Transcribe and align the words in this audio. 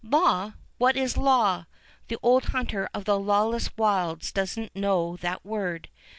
Law! 0.03 0.53
What 0.79 0.97
is 0.97 1.15
law? 1.15 1.65
The 2.07 2.17
old 2.23 2.45
hunter 2.45 2.89
of 2.91 3.05
the 3.05 3.19
lawless 3.19 3.77
wilds 3.77 4.31
does 4.31 4.57
n't 4.59 4.75
know 4.75 5.15
that 5.17 5.45
word. 5.45 5.89